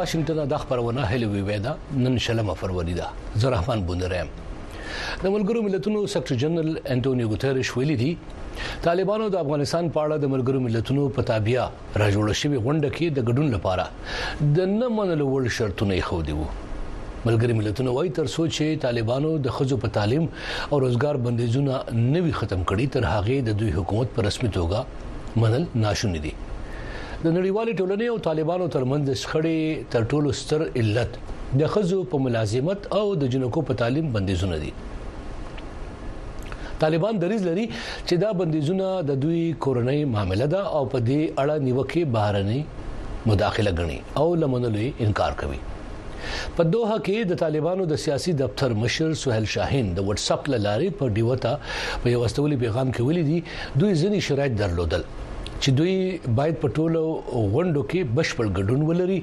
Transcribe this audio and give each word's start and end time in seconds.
واشنگټن 0.00 0.38
د 0.50 0.54
خبرونه 0.60 1.02
هلي 1.10 1.26
وی 1.32 1.40
ودا 1.48 1.72
نن 2.04 2.14
شلمه 2.26 2.52
فروری 2.60 2.94
ده 3.00 3.06
زه 3.42 3.48
رحمان 3.54 3.78
بندرم 3.88 4.28
د 5.22 5.24
ملګرو 5.34 5.60
ملتونو 5.66 5.98
سیکرټری 6.14 6.38
جنرال 6.42 6.70
انټونیو 6.94 7.26
ګوتریش 7.32 7.70
ویلي 7.78 7.96
دي 8.02 8.08
طالبانو 8.88 9.26
د 9.34 9.40
افغانستان 9.44 9.90
په 9.96 10.02
اړه 10.04 10.16
د 10.24 10.32
ملګرو 10.34 10.62
ملتونو 10.66 11.04
په 11.16 11.26
تابع 11.32 11.66
راجوړ 12.02 12.36
شوی 12.42 12.62
غونډه 12.66 12.90
کې 12.96 13.16
د 13.16 13.28
ګډون 13.30 13.52
لپاره 13.56 14.58
د 14.58 14.72
نه 14.74 14.88
منلو 15.00 15.28
وړ 15.34 15.54
شرطونه 15.60 15.98
یې 16.02 16.10
خو 16.10 16.20
دی 16.30 16.38
وو 16.40 16.48
ملګری 17.28 17.56
ملتونه 17.62 17.94
وایي 17.98 18.14
تر 18.20 18.30
څو 18.34 18.42
چې 18.56 18.82
طالبانو 18.86 19.32
د 19.48 19.56
خزو 19.58 19.80
په 19.86 19.94
تعلیم 19.98 20.28
او 20.30 20.84
روزګار 20.86 21.22
بندیزونه 21.28 21.82
نوي 22.04 22.38
ختم 22.42 22.66
کړي 22.70 22.86
تر 22.98 23.10
هغه 23.14 23.40
د 23.50 23.60
دوی 23.64 23.74
حکومت 23.80 24.16
په 24.18 24.28
رسمي 24.30 24.52
توګه 24.60 25.40
منل 25.44 25.66
ناشونې 25.74 26.28
دي 26.28 26.38
د 27.24 27.28
نړیوالې 27.36 27.72
ټولنې 27.78 28.06
او 28.12 28.18
طالبانو 28.28 28.66
ترمنځ 28.76 29.06
شخړې 29.22 29.60
تر 29.94 30.02
ټولو 30.12 30.28
ستر 30.40 30.60
علت 30.82 31.12
د 31.60 31.68
خزو 31.72 31.98
په 32.14 32.24
ملازمت 32.26 32.80
او 32.98 33.02
د 33.22 33.32
جنکو 33.34 33.60
په 33.70 33.74
تعلیم 33.82 34.06
بندیزونه 34.14 34.56
دي 34.62 34.70
طالبان 36.84 37.14
دریز 37.24 37.42
لري 37.48 37.66
چې 38.08 38.14
دا 38.24 38.30
بندیزونه 38.40 38.86
د 39.10 39.20
دوی 39.26 39.42
کورنۍ 39.66 40.00
معاملې 40.14 40.46
ده 40.54 40.62
او 40.78 40.82
په 40.94 40.98
دې 41.08 41.20
اړه 41.42 41.56
نیوکه 41.66 42.02
بهرني 42.14 42.60
مداخله 43.30 43.70
غني 43.80 43.98
او 44.20 44.26
لمنلې 44.42 44.88
انکار 45.06 45.32
کوي 45.44 45.60
په 46.56 46.62
دوه 46.74 46.96
کې 47.06 47.18
د 47.32 47.44
طالبانو 47.46 47.86
د 47.92 48.04
سیاسي 48.06 48.32
دفتر 48.44 48.74
مشر 48.84 49.14
سہیل 49.24 49.52
شاهین 49.56 49.92
د 49.96 50.08
واتس 50.12 50.26
اپ 50.36 50.50
لارې 50.56 50.88
په 51.00 51.14
ډیوتا 51.16 51.52
په 52.02 52.14
یو 52.16 52.20
واستولي 52.28 52.60
پیغام 52.68 52.88
کې 52.94 53.06
ویلي 53.08 53.24
دي 53.32 53.42
دوی 53.82 53.94
ځینی 54.02 54.26
شرایط 54.28 54.56
درلودل 54.64 55.04
چې 55.62 55.70
دوی 55.78 55.94
باید 56.38 56.54
په 56.62 56.68
ټولو 56.76 57.00
غونډو 57.52 57.82
کې 57.90 58.00
بشپړ 58.16 58.46
ګډون 58.58 58.82
ولري 58.90 59.18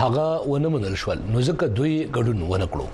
هغه 0.00 0.26
ونه 0.52 0.70
منل 0.74 0.94
شول 1.02 1.18
نو 1.32 1.42
ځکه 1.48 1.74
دوی 1.80 1.92
ګډون 2.16 2.42
ونه 2.52 2.66
کړو 2.72 2.86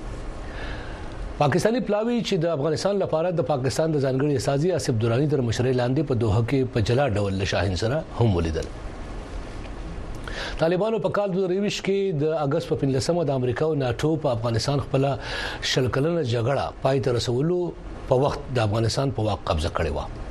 پاکستانی 1.43 1.83
پلاوی 1.89 2.17
چې 2.29 2.37
د 2.45 2.53
افغانستان 2.59 2.99
لپاره 3.05 3.33
د 3.41 3.47
پاکستان 3.53 3.95
د 3.97 4.05
ځانګړي 4.07 4.45
سازي 4.49 4.73
اسب 4.81 5.01
دوراني 5.05 5.29
تر 5.35 5.45
مشرۍ 5.49 5.75
لاندې 5.81 6.11
په 6.11 6.23
دوه 6.25 6.43
کې 6.49 6.75
په 6.77 6.85
جلا 6.91 7.09
ډول 7.19 7.39
له 7.43 7.51
شاهین 7.53 7.79
سره 7.83 8.01
هم 8.21 8.35
ولیدل 8.39 10.37
طالبانو 10.65 11.03
په 11.07 11.15
کال 11.19 11.35
2020 11.39 11.83
کې 11.87 12.21
د 12.23 12.39
اگست 12.47 12.71
په 12.73 12.81
15مه 12.87 13.29
د 13.31 13.39
امریکا 13.43 13.71
او 13.73 13.79
ناتو 13.85 14.13
په 14.25 14.35
افغانستان 14.39 14.85
خپل 14.87 15.11
شلکلنه 15.27 16.23
جګړه 16.23 16.81
پای 16.87 17.03
ته 17.07 17.19
رسولو 17.21 17.63
په 17.75 18.09
پا 18.13 18.23
وخت 18.27 18.53
د 18.61 18.67
افغانستان 18.71 19.19
په 19.21 19.29
واک 19.31 19.45
قبضه 19.53 19.71
کړې 19.79 19.93
و 19.99 20.27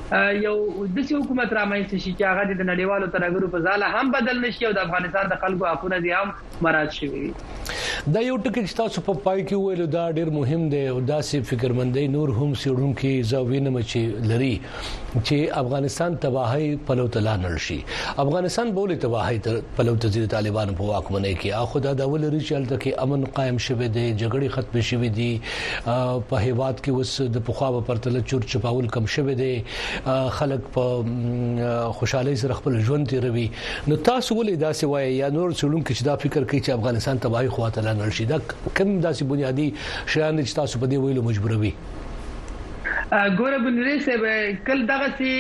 یو 0.44 0.55
د 0.99 1.09
سې 1.09 1.19
حکومت 1.23 1.53
رامنځته 1.59 1.99
شي 2.05 2.12
چې 2.12 2.29
هغه 2.31 2.43
د 2.50 2.62
نړیوالو 2.71 3.11
ترګرو 3.17 3.50
په 3.55 3.65
ځاله 3.67 3.93
هم 3.97 4.12
بدل 4.17 4.41
نشي 4.47 4.69
او 4.69 4.73
د 4.79 4.83
افغانستان 4.88 5.33
د 5.33 5.41
خلکو 5.44 5.69
حقونه 5.73 5.99
دي 6.06 6.12
هم 6.19 6.62
مراد 6.69 6.94
شي 6.99 7.11
دا 8.14 8.20
یو 8.23 8.37
ټکی 8.43 8.61
چې 8.67 8.76
تاسو 8.79 9.00
په 9.06 9.19
پای 9.23 9.41
کې 9.47 9.56
ویل 9.62 9.87
دا 9.93 10.03
ډیر 10.17 10.29
مهم 10.35 10.67
دی 10.73 10.81
او 10.91 10.99
دا 11.06 11.14
سي 11.29 11.38
فکرمندۍ 11.47 12.03
نور 12.11 12.29
هم 12.35 12.53
سیړونکو 12.58 13.25
زاوینه 13.31 13.70
مچي 13.76 14.03
لري 14.32 14.50
چې 14.67 15.56
افغانستان 15.62 16.19
تباہي 16.25 16.69
پلو 16.91 17.06
تلا 17.17 17.32
نلشي 17.47 17.79
افغانستان 18.25 18.70
بولې 18.76 18.99
تباہي 19.05 19.58
پلو 19.79 19.94
تزیر 20.05 20.26
طالبان 20.35 20.75
په 20.81 20.91
واکمنۍ 20.91 21.35
کې 21.41 21.62
اخو 21.62 21.79
دا 21.88 21.94
د 22.03 22.12
ولري 22.12 22.41
چلته 22.50 22.79
کې 22.85 23.03
امن 23.06 23.25
قائم 23.41 23.58
شوه 23.67 23.91
دی 23.99 24.06
جګړې 24.11 24.55
ختم 24.58 24.87
شوه 24.91 25.11
دي 25.19 25.26
په 25.87 26.44
هیواد 26.44 26.81
کې 26.85 26.94
اوس 26.99 27.35
د 27.38 27.44
پخوا 27.50 27.73
په 27.79 27.88
پرتله 27.91 28.23
چور 28.35 28.49
چپاول 28.55 28.91
کم 28.99 29.11
شوه 29.17 29.37
دي 29.43 29.50
خلک 30.38 30.70
په 30.79 31.91
خوشحالي 31.99 32.37
سره 32.47 32.61
خپل 32.62 32.79
ژوند 32.93 33.11
تیروي 33.17 33.44
نو 33.58 34.00
تاسو 34.12 34.41
ولې 34.41 34.64
دا 34.64 34.73
سوای 34.85 35.12
یا 35.19 35.35
نور 35.41 35.58
څلونکو 35.61 35.99
چې 35.99 36.11
دا 36.12 36.17
فکر 36.29 36.43
کوي 36.49 36.62
چې 36.64 36.79
افغانستان 36.81 37.26
تباہي 37.29 37.55
خواته 37.58 37.93
ځانګړ 38.00 38.16
شي 38.19 38.25
دا 38.32 38.38
کوم 38.78 38.88
داسې 39.06 39.22
بنیادی 39.32 39.69
شیان 40.14 40.34
چې 40.48 40.54
تاسو 40.60 40.75
په 40.82 40.87
دې 40.90 40.98
ویلو 41.02 41.22
مجبوروي 41.28 41.72
ګوره 43.38 43.58
بنوري 43.64 43.96
صاحب 44.06 44.25
کل 44.69 44.81
دغه 44.93 45.08
سي 45.19 45.32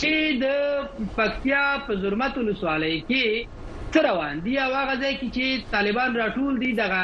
چې 0.00 0.12
د 0.42 0.46
پکتیا 1.18 1.62
په 1.86 1.92
زرمت 2.02 2.34
ولسوالۍ 2.40 2.96
کې 3.08 3.26
تر 3.94 4.02
روان 4.10 4.34
دی 4.48 4.54
او 4.64 4.70
هغه 4.80 4.94
ځای 5.02 5.14
کې 5.20 5.28
چې 5.36 5.46
طالبان 5.76 6.10
راټول 6.22 6.52
دي 6.64 6.70
دغه 6.82 7.00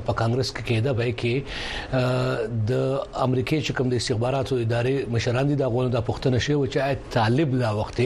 په 0.05 0.13
کانګرس 0.19 0.49
کې 0.55 0.63
کېده 0.67 0.93
به 0.99 1.07
کې 1.19 1.33
د 2.69 2.71
امریکای 3.25 3.59
چې 3.65 3.73
کوم 3.77 3.89
د 3.93 4.01
استخباراتو 4.01 4.55
ادارې 4.63 4.95
مشران 5.15 5.47
دي 5.51 5.55
دا 5.61 5.67
غوونه 5.75 5.89
د 5.95 5.99
پښتنه 6.09 6.39
شی 6.47 6.53
و 6.55 6.65
چې 6.73 6.95
طالب 7.15 7.55
دا 7.61 7.69
وخت 7.81 8.01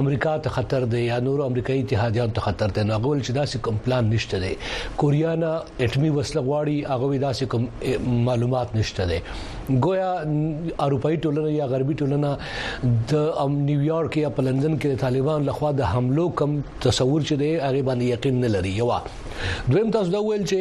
امریکا 0.00 0.32
ته 0.44 0.50
خطر 0.56 0.84
دی 0.94 1.00
یا 1.04 1.18
نور 1.26 1.40
امریکایي 1.48 1.82
اتحادیان 1.82 2.30
ته 2.38 2.46
خطر 2.46 2.68
دی 2.78 2.82
نو 2.88 2.98
غول 3.06 3.22
چې 3.24 3.30
داسې 3.30 3.56
کوم 3.66 3.76
پلان 3.84 4.10
نشته 4.10 4.38
دی 4.38 4.58
کوریا 5.02 5.34
نه 5.42 5.52
اټمی 5.80 6.10
وسله 6.18 6.42
غواړي 6.48 6.96
هغه 6.96 7.20
داسې 7.26 7.44
کوم 7.44 8.24
معلومات 8.28 8.76
نشته 8.78 9.06
دی 9.12 9.18
ګویا 9.86 10.10
اروپאי 10.88 11.16
ټولنه 11.16 11.56
یا 11.58 11.66
غربي 11.74 11.94
ټولنه 12.02 13.14
د 13.14 13.56
نیویارک 13.56 14.20
یا 14.24 14.28
په 14.38 14.42
لندن 14.50 14.78
کې 14.78 15.00
طالبان 15.06 15.44
لخوا 15.50 15.72
د 15.80 15.92
حملو 15.94 16.28
کم 16.42 16.60
تصور 16.88 17.22
چي 17.32 17.36
دی 17.44 17.52
هغه 17.56 17.82
باندې 17.90 18.18
یقین 18.18 18.40
نه 18.46 18.54
لري 18.58 18.76
یو 18.82 18.90
دویم 19.70 19.90
تاسو 19.94 20.10
دا 20.14 20.20
ویل 20.22 20.44
چې 20.50 20.58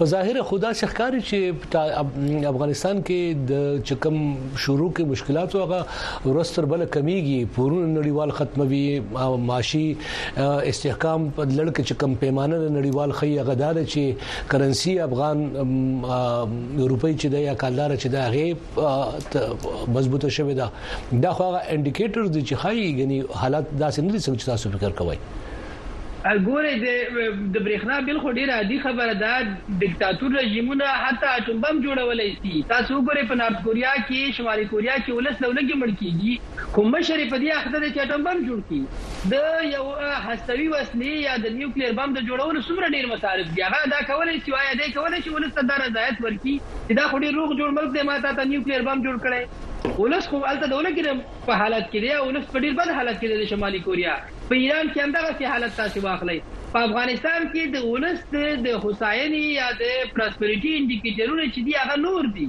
په 0.00 0.10
ظاهر 0.14 0.42
خدا 0.52 0.72
شخکاری 0.82 1.20
چې 1.28 2.48
افغانستان 2.54 3.04
کې 3.10 3.46
د 3.52 3.84
چکم 3.92 4.18
شروع 4.64 4.90
کې 4.96 5.12
مشکلات 5.14 5.54
او 5.58 5.64
هغه 5.64 6.32
ورستر 6.32 6.70
بل 6.74 6.86
کمیږي 6.92 7.56
پورونه 7.58 7.86
نړیوال 7.92 8.36
ختموي 8.42 9.38
معاشي 9.52 9.86
استحکام 10.70 11.28
په 11.36 11.42
لړ 11.58 11.66
کې 11.76 11.82
چې 11.88 11.94
کم 12.02 12.14
پیمانه 12.20 12.58
نړیوال 12.76 13.10
خي 13.18 13.30
غدار 13.50 13.80
چې 13.92 14.04
کرنسي 14.54 14.94
افغان 15.08 15.44
روپی 16.94 17.12
چې 17.20 17.28
د 17.36 17.46
یا 17.48 17.54
کالدار 17.62 17.96
چې 18.02 18.08
د 18.14 18.16
غیب 18.34 19.88
مضبوطه 19.98 20.28
شوې 20.36 20.54
ده 20.60 20.68
دا 21.22 21.30
خو 21.36 21.42
هغه 21.48 21.60
انډیکیټرز 21.74 22.28
دي 22.36 22.42
چې 22.48 22.54
خایي 22.66 22.86
غني 23.00 23.18
حالت 23.44 23.66
داسې 23.82 23.98
نه 24.04 24.10
دي 24.14 24.20
څنګه 24.24 24.44
تاسو 24.52 24.66
فکر 24.76 24.92
کوئ 25.02 25.18
ګوره 26.26 26.70
د 27.54 27.64
برېښنا 27.64 27.96
بل 28.04 28.18
خو 28.20 28.30
ډیره 28.36 28.52
عادي 28.58 28.76
خبره 28.84 29.14
ده 29.22 29.80
دیکتاتور 29.82 30.36
رژیمونه 30.36 30.86
حتی 31.00 31.26
اټوم 31.32 31.58
بم 31.64 31.80
جوړولای 31.86 32.30
شي 32.42 32.62
تاسو 32.70 33.00
ګوره 33.08 33.24
په 33.32 33.36
نارت 33.40 33.58
کوریا 33.64 33.90
کې 33.96 34.36
شمالي 34.38 34.64
کوریا 34.70 34.94
کې 34.94 35.18
ولس 35.18 35.42
دولت 35.42 35.66
کې 35.66 35.80
مړ 35.80 35.92
کیږي 36.00 36.72
کوم 36.78 36.96
شریف 37.10 37.34
دی 37.42 37.50
اخته 37.58 37.82
د 37.82 37.84
اټوم 37.90 38.24
بم 38.28 38.40
جوړ 38.46 38.64
کی 38.70 38.80
د 39.34 39.68
یو 39.76 39.84
هستوي 39.90 40.70
وسلې 40.70 41.20
یا 41.26 41.36
د 41.46 41.54
نیوکلیر 41.58 41.94
بم 42.00 42.16
د 42.18 42.26
جوړولو 42.30 42.64
څومره 42.68 42.90
ډیر 42.96 43.10
مصارف 43.12 43.52
دی 43.58 43.66
هغه 43.68 43.92
دا 43.96 44.00
کولای 44.14 44.38
شي 44.46 44.56
وای 44.56 44.72
دا 44.82 44.90
کولای 45.00 45.20
شي 45.28 45.36
ولس 45.36 45.54
ته 45.60 45.68
دا 45.74 45.78
رضایت 45.86 46.24
ورکړي 46.26 46.98
دا 47.02 47.06
خو 47.14 47.22
ډیر 47.26 47.38
روغ 47.42 47.54
جوړ 47.54 47.78
ملک 47.82 47.94
دی 48.00 48.08
ماته 48.12 48.36
ته 48.42 48.50
نیوکلیر 48.54 48.88
بم 48.90 49.06
جوړ 49.08 49.24
کړي 49.28 49.72
ولس 49.98 50.26
خو 50.32 50.38
الته 50.50 50.66
دونه 50.72 50.90
کې 50.96 51.02
په 51.48 51.52
حالت 51.60 51.84
کې 51.92 51.98
دی 52.04 52.10
او 52.18 52.26
ولس 52.28 52.46
په 52.52 52.58
ډیر 52.64 52.72
بد 52.78 52.88
حالت 52.98 53.16
کې 53.20 53.26
دی 53.28 53.46
شمالي 53.50 53.80
کوریا 53.86 54.14
په 54.48 54.54
ایران 54.60 54.86
کې 54.92 55.00
همدغه 55.04 55.32
سي 55.40 55.44
حالت 55.52 55.76
تاسو 55.80 56.00
واخلئ 56.04 56.36
په 56.76 56.84
افغانستان 56.88 57.40
کې 57.52 57.62
د 57.74 57.76
ولس 57.92 58.18
د 58.66 58.68
هوساینې 58.82 59.42
یا 59.60 59.68
د 59.82 59.84
پراسپریټي 60.14 60.70
انډیکیټرونه 60.78 61.44
چې 61.54 61.60
دی 61.66 61.72
هغه 61.82 61.96
نور 62.06 62.32
دي 62.38 62.46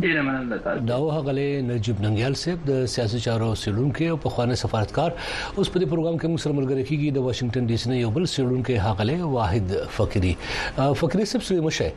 ډیره 0.00 0.20
مننه 0.26 0.56
تاسو 0.64 0.84
دا 0.90 0.96
وهغلې 1.00 1.48
نجيب 1.70 1.98
ننګيال 2.04 2.34
صاحب 2.42 2.58
د 2.70 2.78
سیاسي 2.92 3.18
چارو 3.26 3.48
سیلونکو 3.62 4.04
او 4.12 4.16
پخوانی 4.26 4.56
سفارتکار 4.62 5.10
اوس 5.56 5.68
په 5.72 5.78
دې 5.80 5.86
پروګرام 5.92 6.16
کې 6.18 6.26
موږ 6.30 6.40
سره 6.44 6.52
ملګری 6.60 6.84
کیږي 6.88 7.08
د 7.10 7.18
واشنگټن 7.26 7.66
ډي 7.70 7.76
سي 7.82 7.88
نه 7.92 7.96
یو 8.02 8.10
بل 8.16 8.26
سیلونکو 8.34 8.72
هغلې 8.86 9.18
واحد 9.36 9.76
فقری 9.98 10.34
فقری 11.00 11.24
صاحب 11.32 11.42
سوي 11.48 11.60
مشه 11.68 11.92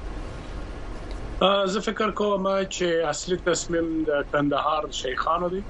زه 1.73 1.81
فکر 1.89 2.09
کوم 2.21 2.45
چې 2.75 2.87
اصلي 3.13 3.37
تصمیم 3.47 3.87
د 4.09 4.11
کندهار 4.33 4.83
شیخانو 5.03 5.49
دی 5.55 5.63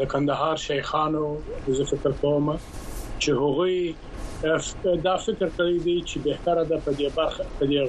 د 0.00 0.10
کندهار 0.14 0.56
شیخانو 0.66 1.24
زه 1.76 1.84
فکر 1.92 2.12
کوم 2.24 2.46
چې 3.22 3.30
هغوی 3.40 3.78
دا 5.08 5.14
فکر 5.26 5.48
کوي 5.58 5.78
دی 5.86 5.96
چې 6.08 6.16
به 6.24 6.34
تر 6.46 6.56
د 6.70 6.72
په 6.86 6.90
دې 6.98 7.08
برخه 7.18 7.44
په 7.60 7.64
دې 7.70 7.82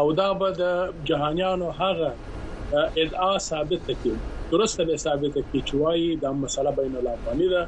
او 0.00 0.06
دا 0.22 0.30
به 0.42 0.54
د 0.62 0.66
جهانيانو 1.12 1.74
هغه 1.82 2.14
ادعا 2.74 3.38
ثابت 3.48 3.86
کړي 3.88 4.14
درسته 4.52 4.86
نه 4.88 4.96
ثابت 5.02 5.36
کړي 5.36 5.60
چې 5.68 5.74
وايي 5.82 6.08
دا 6.24 6.30
مسله 6.44 6.72
بین 6.78 6.96
الافغاني 7.00 7.48
ده 7.52 7.62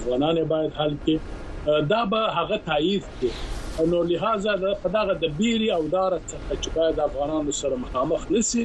افغانان 0.00 0.40
باید 0.54 0.74
حل 0.80 0.92
کړي 1.04 1.86
دا 1.92 2.00
به 2.14 2.26
هغه 2.38 2.58
تایید 2.66 3.04
کړي 3.18 3.88
نو 3.92 4.02
لہذا 4.10 4.52
دا 4.64 4.72
خدغه 4.82 5.14
د 5.22 5.32
بیري 5.38 5.70
او 5.78 5.80
دار 5.94 6.12
څخه 6.30 6.56
چې 6.62 6.68
باید 6.76 6.96
افغانانو 7.08 7.56
سره 7.62 7.76
مخامخ 7.86 8.28
نسی 8.36 8.64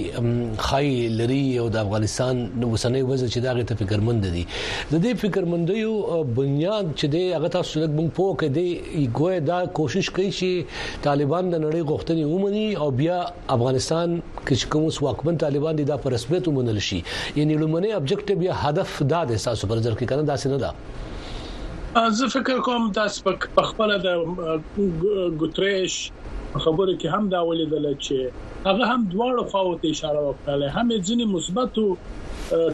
خای 0.70 0.92
لري 1.22 1.42
او 1.64 1.68
د 1.76 1.84
افغانستان 1.86 2.42
وسنۍ 2.46 3.04
وزه 3.12 3.30
چې 3.34 3.40
دا 3.48 3.56
غیر 3.60 3.76
فکرمند 3.84 4.26
دي 4.36 4.44
د 4.56 4.94
دې 5.06 5.14
فکرمندیو 5.24 6.24
بنیاد 6.40 6.94
چې 7.00 7.06
دی 7.16 7.24
هغه 7.36 7.54
تاسو 7.58 7.84
لږ 7.84 7.92
مونږ 7.98 8.10
پوه 8.20 8.38
کړي 8.44 8.94
ګوې 8.94 9.48
دا 9.52 9.60
کوشش 9.82 10.10
کوي 10.18 10.30
چې 10.40 11.04
طالبان 11.10 11.54
د 11.54 11.64
نړۍ 11.66 11.94
غوښتنې 11.94 12.24
ومني 12.34 12.68
او 12.86 12.90
بیا 13.04 13.20
افغانستان 13.58 14.20
کې 14.44 14.74
کوم 14.76 14.90
څوک 14.98 15.40
طالبان 15.48 15.76
دي 15.78 15.84
دا 15.92 15.96
پر 16.04 16.12
رسمیت 16.18 16.48
ومنل 16.48 16.80
شي 16.90 17.00
یعنی 17.00 17.56
لومړنی 17.62 17.92
ابجکټیو 17.94 18.44
یا 18.48 18.58
هدف 18.66 18.96
دا 19.12 19.20
د 19.28 19.30
احساس 19.36 19.60
پر 19.72 19.80
ځر 19.86 19.94
کې 20.00 20.06
کنه 20.12 20.24
دا 20.32 20.36
څه 20.42 20.48
نه 20.54 20.58
ده 20.64 20.72
زه 22.18 22.26
فکر 22.36 22.58
کوم 22.68 22.84
دا 22.98 23.06
سپک 23.18 23.42
په 23.56 23.64
خپل 23.70 23.90
د 24.06 24.08
ګوتریش 25.40 25.94
خبره 26.64 26.94
کې 27.00 27.08
هم 27.14 27.24
دا 27.36 27.42
ولیدل 27.50 27.86
چې 28.06 28.16
هغه 28.68 28.84
هم 28.92 29.02
دواړه 29.14 29.42
خواو 29.52 29.80
ته 29.82 29.86
اشاره 29.96 30.22
وکړه 30.26 30.66
هم 30.78 30.88
ځینې 31.08 31.26
مثبت 31.36 31.74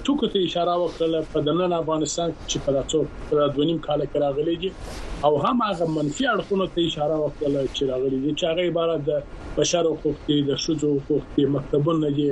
ټکو 0.04 0.26
ته 0.34 0.40
اشاره 0.48 0.74
وکړه 0.80 1.20
په 1.36 1.40
دنن 1.46 1.72
افغانستان 1.78 2.34
چې 2.52 2.58
په 2.66 2.74
داتو 2.76 3.00
په 3.30 3.46
دونیم 3.56 3.78
کال 3.86 4.02
کې 4.12 4.20
راغلي 4.24 4.56
دي 4.64 4.70
او 5.30 5.32
هم 5.46 5.58
هغه 5.70 5.88
منفي 5.96 6.26
اړخونو 6.34 6.66
ته 6.76 6.86
اشاره 6.90 7.16
وکړه 7.24 7.64
چې 7.76 7.84
راغلي 7.92 8.20
دي 8.26 8.34
چې 8.40 8.46
هغه 8.50 8.68
عبارت 8.70 9.00
د 9.08 9.56
بشر 9.58 9.90
حقوق 9.94 10.20
دي 10.28 10.38
د 10.50 10.62
شوزو 10.66 10.92
حقوق 11.00 11.24
دي 11.38 11.46
مکتبونه 11.56 12.12
دي 12.20 12.30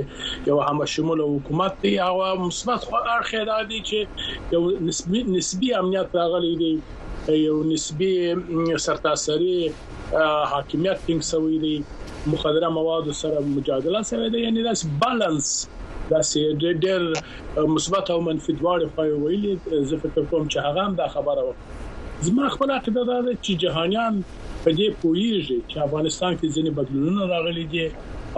یو 0.50 0.58
هم 0.68 0.78
شمول 0.94 1.20
حکومت 1.30 1.72
دی 1.86 1.92
او 2.10 2.14
مثبت 2.46 2.80
خو 2.90 2.96
اړخ 3.14 3.30
دا 3.50 3.58
دي 3.72 3.80
چې 3.88 4.00
یو 4.56 4.62
نسبي 4.90 5.20
نسبي 5.36 5.68
امنیت 5.82 6.08
راغلي 6.22 6.54
دي 6.64 6.72
یو 7.46 7.56
نسبي 7.74 8.12
سرتاسري 8.88 9.60
حاکمیت 10.52 10.98
ټینګ 11.06 11.20
شوی 11.34 11.56
دی 11.66 11.74
مخدره 12.32 12.68
مواد 12.80 13.06
سره 13.26 13.46
مجادله 13.56 14.02
سره 14.14 14.30
دی 14.36 14.40
یعنی 14.48 14.62
دا 14.72 14.80
بالانس 15.06 15.50
دا 16.10 16.20
سي 16.28 16.40
ډېر 16.82 17.00
مثبت 17.76 18.06
او 18.14 18.18
منفي 18.28 18.52
دواړه 18.60 18.86
په 18.96 19.02
ویلي 19.24 19.52
زه 19.90 19.96
فکر 20.04 20.24
کوم 20.30 20.44
چې 20.52 20.58
هغه 20.68 20.80
هم 20.86 20.94
دا 21.02 21.08
خبره 21.16 21.42
وکړه 21.46 22.28
زما 22.28 22.48
خپل 22.54 22.68
اعتقاد 22.72 23.06
دا 23.12 23.18
دی 23.26 23.34
چې 23.44 23.52
جهانيان 23.64 24.18
په 24.64 24.70
دې 24.78 24.88
پوهیږي 25.02 25.58
چې 25.70 25.76
افغانستان 25.88 26.32
کې 26.40 26.54
ځینې 26.54 26.70
بدلونونه 26.78 27.24
راغلي 27.34 27.66
دي 27.72 27.86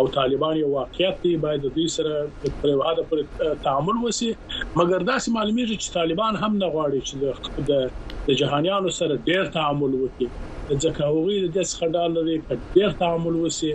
او 0.00 0.05
طالبان 0.16 0.55
یو 0.59 0.68
واقعیت 0.77 1.16
دی 1.24 1.33
باید 1.44 1.61
د 1.64 1.68
دوی 1.74 1.87
سره 1.96 2.14
پر 2.62 2.70
واده 2.81 3.03
پر 3.11 3.18
تعامل 3.66 3.96
وسی 4.05 4.31
مګر 4.79 5.00
دا 5.11 5.18
سم 5.24 5.33
معلومیږي 5.37 5.77
چې 5.83 5.88
طالبان 5.98 6.33
هم 6.42 6.53
نه 6.62 6.66
غواړي 6.74 7.00
چې 7.11 7.64
د 7.70 8.20
د 8.29 8.40
جهانيانو 8.42 8.90
سره 9.00 9.14
ډېر 9.29 9.44
تعامل 9.57 9.92
وکړي 9.96 10.77
ځکه 10.85 11.00
هغوی 11.09 11.37
د 11.42 11.48
دې 11.55 11.64
څخه 11.70 11.87
ډال 11.96 12.11
لري 12.20 12.37
چې 12.37 12.61
ډېر 12.77 12.90
تعامل 13.03 13.35
وسی 13.44 13.72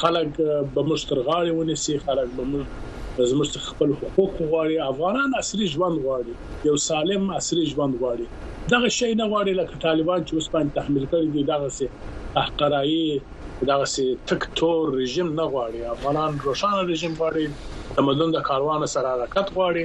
خلک 0.00 0.28
به 0.74 0.90
مشترغاړي 0.90 1.54
ونیسي 1.54 1.96
خلک 2.08 2.28
به 2.40 2.44
زموږ 3.30 3.48
خپل 3.70 3.88
حقوق 4.02 4.32
غواړي 4.50 4.76
افغانان 4.92 5.30
اصلي 5.42 5.66
ژوند 5.74 5.96
غواړي 6.04 6.32
یو 6.68 6.76
سالم 6.88 7.22
اصلي 7.40 7.64
ژوند 7.72 7.94
غواړي 8.02 8.26
دغه 8.72 8.88
شی 8.96 9.10
نه 9.20 9.26
غواړي 9.32 9.52
لکه 9.60 9.76
طالبان 9.86 10.20
چې 10.28 10.32
اوس 10.34 10.46
باندې 10.54 10.72
تحمیل 10.78 11.04
کړی 11.12 11.28
دی 11.34 11.42
دغه 11.52 11.68
سي 11.76 11.86
احقرایي 12.40 13.12
دغه 13.70 13.84
سي 13.94 14.06
تکتور 14.30 14.82
رژیم 15.00 15.28
نه 15.38 15.44
غواړي 15.54 15.80
افغانان 15.96 16.32
روشانه 16.48 16.82
رژیم 16.92 17.14
غواړي 17.20 17.44
تمدن 18.00 18.30
د 18.36 18.46
کاروان 18.48 18.86
سره 18.96 19.08
حرکت 19.14 19.46
غواړي 19.58 19.84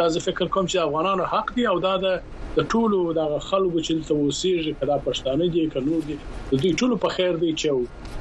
دا 0.00 0.08
زه 0.16 0.20
فکر 0.28 0.44
کوم 0.46 0.66
چې 0.66 0.76
افغانانو 0.86 1.24
حق 1.36 1.54
دی 1.58 1.66
او 1.74 1.78
دا 1.88 1.96
د 2.06 2.18
د 2.56 2.60
ټولو 2.72 2.98
د 3.18 3.22
خلکو 3.48 3.78
چې 3.86 3.92
دلته 3.94 4.12
وسیږي 4.16 4.72
کدا 4.80 4.96
پښتانه 5.06 5.44
دي 5.54 5.64
کنو 5.74 5.96
دي 6.08 6.16
د 6.50 6.52
دوی 6.62 6.72
ټولو 6.80 6.94
په 7.04 7.08
خیر 7.16 7.32
دی 7.42 7.50
چې 7.60 7.66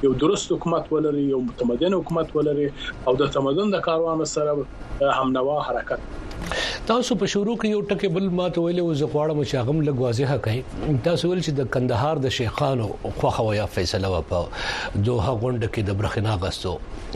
یو 0.05 0.11
درست 0.23 0.47
حکومت 0.55 0.83
ولري 0.95 1.23
یو 1.33 1.39
متمدن 1.49 1.93
حکومت 1.99 2.27
ولري 2.37 2.67
او 3.07 3.13
د 3.21 3.31
تمدن 3.35 3.67
د 3.73 3.83
کاروان 3.87 4.25
سره 4.35 4.51
همنوا 5.19 5.57
حرکت 5.67 6.01
تاسو 6.89 7.15
په 7.21 7.27
شروع 7.33 7.55
کې 7.61 7.71
یو 7.75 7.81
ټکی 7.91 8.09
بل 8.15 8.27
ماته 8.39 8.63
ویلو 8.65 8.85
زه 9.01 9.09
غواړم 9.13 9.43
چې 9.49 9.63
هغه 9.63 9.85
لږ 9.89 10.03
واضحه 10.05 10.37
کړئ 10.47 10.99
تاسو 11.07 11.29
ول 11.31 11.41
چې 11.45 11.59
د 11.59 11.69
کندهار 11.75 12.21
د 12.25 12.33
شیخانو 12.37 12.87
خوخه 13.05 13.45
ویا 13.49 13.67
فیصله 13.75 14.11
و 14.15 14.21
په 14.31 14.41
دوه 14.51 15.35
غونډه 15.43 15.71
کې 15.75 15.89
د 15.89 15.97
برخنا 16.01 16.37
غستو 16.43 16.75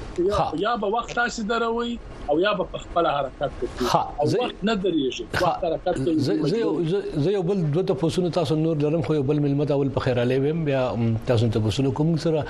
یا 0.58 0.76
به 0.78 0.88
وخت 0.88 1.15
تاسو 1.15 1.43
دروي 1.43 1.99
او 2.28 2.39
یا 2.39 2.54
به 2.54 2.65
خپل 2.78 3.06
حرکت 3.08 3.52
وکړي 3.62 3.95
او 3.95 4.26
وخت 4.43 4.56
نه 4.63 4.76
درېږي 4.84 5.23
وخت 5.41 5.63
حرکت 5.63 5.95
کوي 6.04 6.19
زه 7.23 7.32
یو 7.34 7.41
بل 7.43 7.62
دوه 7.62 7.84
ته 7.84 7.93
پوسونه 7.93 8.30
تاسو 8.30 8.56
نور 8.56 8.76
درم 8.76 9.02
خو 9.02 9.15
یو 9.15 9.23
بل 9.23 9.39
ملمت 9.39 9.71
اول 9.71 9.89
په 9.89 9.99
خیر 10.08 10.19
علي 10.21 10.39
ويم 10.39 10.65
بیا 10.65 10.82
تاسو 11.28 11.47
ته 11.49 11.60
پوسونه 11.60 11.91
کوم 11.91 12.17
سره 12.26 12.45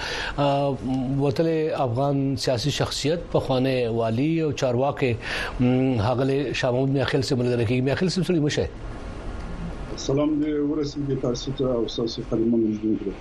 وتل 1.19 1.49
افغان 1.87 2.35
سیاسي 2.47 2.71
شخصیت 2.71 3.19
په 3.33 3.39
خوانه 3.39 3.89
والی 3.99 4.31
او 4.41 4.51
چارواکي 4.51 5.15
هغله 5.61 6.53
شامو 6.53 6.85
میخل 6.97 7.21
سره 7.21 7.37
ملګری 7.37 7.67
کی 7.67 7.81
میخل 7.81 8.09
سره 8.09 8.39
مشه 8.39 8.69
سلام 10.01 10.29
دې 10.41 10.53
ورسېږي 10.69 11.15
تاسو 11.21 11.51
ته 11.57 11.73
او 11.73 11.81
تاسو 11.95 12.21
خلمن 12.29 12.61
موجود 12.61 12.93
کړو 13.01 13.11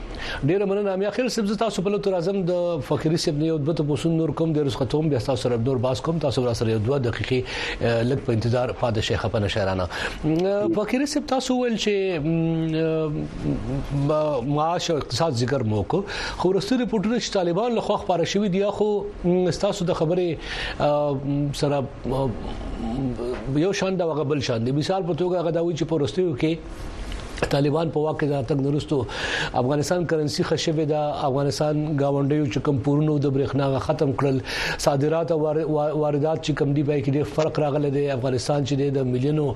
ډیره 0.50 0.68
مننه 0.70 0.92
امي 0.98 1.06
اخر 1.08 1.26
سبز 1.35 1.56
تاسو 1.62 1.82
په 1.88 1.92
لور 1.94 2.14
اعظم 2.18 2.37
د 2.50 2.78
فقيري 2.88 3.18
سب 3.24 3.40
نه 3.42 3.48
یو 3.50 3.56
د 3.68 3.74
ته 3.80 3.87
پوسون 3.90 4.14
نور 4.20 4.30
کوم 4.40 4.52
د 4.58 4.64
رسختوم 4.68 5.08
بیا 5.14 5.20
تاسو 5.26 5.42
سره 5.42 5.58
نور 5.66 5.80
باس 5.87 6.00
کوم 6.08 6.18
تاسو 6.26 6.44
را 6.46 6.54
سره 6.61 6.68
یو 6.76 6.80
دوه 6.87 6.98
دقیقې 7.06 7.40
لګ 8.11 8.18
په 8.28 8.32
انتظار 8.38 8.72
فاده 8.85 9.04
شیخ 9.11 9.26
په 9.35 9.42
نشرانه 9.46 9.87
فقيري 10.78 11.11
سب 11.16 11.26
تاسو 11.35 11.58
ول 11.62 11.76
چې 11.87 14.04
معاش 14.54 14.87
او 14.96 15.00
اقتصاد 15.02 15.38
ذکر 15.44 15.66
موکو 15.74 16.00
خو 16.11 16.54
رسمي 16.58 16.80
رپورټونه 16.85 17.16
چې 17.16 17.28
طالبان 17.38 17.70
له 17.80 17.85
خوا 17.90 17.98
خبره 18.06 18.30
شوې 18.37 18.48
دي 18.56 18.64
خو 18.80 18.88
تاسو 19.66 19.80
د 19.92 20.00
خبره 20.00 20.26
سره 21.64 21.78
یو 23.66 23.72
شاند 23.78 23.96
او 24.02 24.11
غبل 24.22 24.40
شاند 24.50 24.64
مثال 24.76 25.02
په 25.06 25.18
توګه 25.20 25.37
غداوی 25.48 25.74
چې 25.78 25.85
پرستیو 25.94 26.32
کې 26.42 26.52
طالبان 27.50 27.90
په 27.96 28.00
واقع 28.07 28.26
د 28.33 28.42
تک 28.50 28.61
نرستو 28.66 28.98
افغانستان 29.62 30.05
کرنسي 30.12 30.44
خشبه 30.50 30.85
د 30.92 31.22
افغانستان 31.28 31.81
گاونډیو 32.00 32.46
چې 32.52 32.64
کم 32.68 32.78
پورونو 32.88 33.16
د 33.24 33.35
برېښنا 33.37 33.83
ختم 33.88 34.12
کړل 34.22 34.40
صادرات 34.87 35.33
او 35.37 35.40
واردات 35.44 36.44
چې 36.46 36.59
کم 36.61 36.74
دی 36.78 36.85
پای 36.90 37.00
کې 37.00 37.16
ډېر 37.16 37.31
فرق 37.37 37.61
راغلی 37.64 37.90
دی 37.96 38.05
افغانستان 38.16 38.66
چې 38.68 38.96
د 38.98 39.11
مليونو 39.14 39.46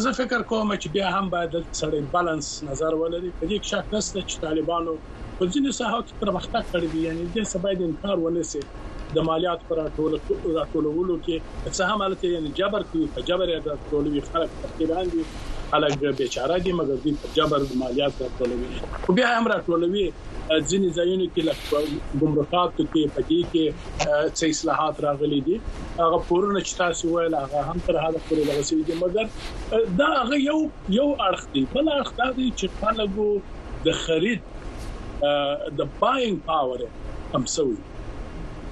زه 0.03 0.11
فکر 0.19 0.41
کوم 0.51 0.69
چې 0.81 0.87
بیا 0.95 1.07
هم 1.15 1.25
باید 1.33 1.53
سړی 1.81 2.01
بیلانس 2.13 2.47
نظر 2.69 2.93
ولري 3.01 3.27
په 3.41 3.49
دې 3.49 3.57
کې 3.61 3.69
شک 3.71 3.85
نشته 3.95 4.19
چې 4.29 4.35
طالبانو 4.45 4.93
په 5.37 5.43
ځینې 5.53 5.69
ساحو 5.79 5.99
کې 6.07 6.13
پرمختګ 6.21 6.63
کړی 6.71 6.87
دی 6.93 6.99
یعنی 7.07 7.23
د 7.35 7.45
سبا 7.53 7.69
د 7.81 7.85
انکار 7.89 8.17
ونسي 8.25 8.61
د 9.17 9.27
مالیات 9.29 9.61
پر 9.67 9.77
ټول 9.97 10.11
ټولولو 10.71 11.15
کې 11.27 11.35
څه 11.75 11.83
هم 11.91 11.99
حالت 12.05 12.21
یعنی 12.29 12.49
جبر 12.61 12.81
کوي 12.95 13.07
په 13.19 13.27
جبر 13.29 13.47
یې 13.53 13.59
د 13.67 13.69
ټولوي 13.93 14.21
خلک 14.31 14.49
تقریبا 14.65 14.99
دي 15.13 15.23
خلک 15.71 15.99
بیچاره 16.17 16.57
دي 16.65 16.71
مګر 16.79 16.97
دوی 17.03 17.13
په 17.21 17.27
جبر 17.37 17.63
مالیات 17.79 18.19
راټولوي 18.21 18.69
خو 19.05 19.13
بیا 19.17 19.29
هم 19.37 19.45
راټولوي 19.53 20.03
ځینې 20.69 20.89
ځایونه 20.97 21.25
کې 21.33 21.43
لکه 21.47 22.19
ګمرکات 22.21 22.71
کې 22.93 23.03
پدې 23.15 23.41
کې 23.55 23.91
څه 24.37 24.53
اصلاحات 24.55 25.01
راغلي 25.05 25.39
دي 25.47 25.55
هغه 26.03 26.19
پورونه 26.29 26.61
چې 26.67 26.73
تاسو 26.81 27.05
ویل 27.15 27.33
هغه 27.43 27.59
هم 27.71 27.77
تر 27.87 27.95
هغه 28.05 28.19
پورې 28.27 28.41
دغه 28.51 28.63
سوي 28.69 28.83
دي 28.89 28.95
مګر 29.03 29.25
دا 30.01 30.07
هغه 30.21 30.35
یو 30.49 30.59
یو 30.99 31.07
اړخ 31.25 31.41
دی 31.55 31.63
بل 31.73 31.85
اړخ 31.97 32.09
دا 32.21 32.27
دی 32.37 32.47
چې 32.59 32.67
خلکو 32.81 33.27
د 33.85 33.87
خرید 34.03 34.41
د 34.61 35.79
باینګ 35.99 36.37
پاور 36.51 36.79
هم 37.33 37.43
سوي 37.57 37.79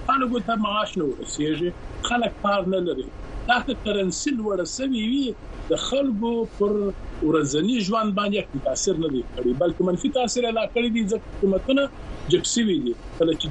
خلکو 0.07 0.45
ته 0.51 0.61
معاش 0.67 0.95
نه 1.03 1.09
ورسیږي 1.09 2.07
خلک 2.11 2.39
کار 2.47 2.69
نه 2.75 2.81
لري 2.87 3.07
دا 3.51 3.59
کرنسي 3.85 4.31
لوړ 4.39 4.63
سوي 4.79 5.03
وي 5.13 5.27
د 5.69 5.75
خلکو 5.87 6.31
پر 6.57 6.71
ورځنی 7.29 7.75
ژوند 7.87 8.09
باندې 8.19 8.39
تاثیر 8.67 8.95
نه 9.03 9.09
دی 9.13 9.21
کړی 9.35 9.51
بلکې 9.61 9.81
منفي 9.87 10.09
تاثیر 10.17 10.43
لا 10.57 10.65
کړی 10.73 10.89
دی 10.95 11.03
ځکه 11.11 11.25
قیمتونه 11.41 11.83
جکسي 12.33 12.61
وی 12.67 12.77
دي 12.85 12.93
کله 13.19 13.33
چې 13.41 13.47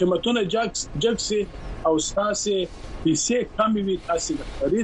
قیمتونه 0.00 0.40
جکس 0.54 0.78
جکسي 1.04 1.40
او 1.86 1.94
ساسه 2.10 2.56
پیسې 3.02 3.36
کم 3.58 3.70
وی 3.90 3.96
تاثیر 4.08 4.38
لري 4.62 4.82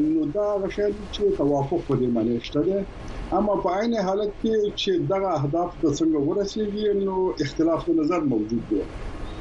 نو 0.00 0.22
دا 0.34 0.46
غشن 0.62 0.90
چې 1.12 1.22
توافق 1.36 1.80
په 1.88 1.94
دې 2.00 2.08
معنی 2.14 2.34
شته 2.48 2.80
اما 3.36 3.54
په 3.62 3.68
عین 3.76 3.92
حالت 4.06 4.32
کې 4.42 4.56
چې 4.80 4.90
دغه 5.12 5.28
اهداف 5.38 5.70
د 5.84 5.94
څنګه 5.98 6.18
ورسیږي 6.26 6.90
نو 6.98 7.14
اختلاف 7.44 7.88
نظر 8.00 8.26
موجود 8.32 8.66
دی 8.72 8.80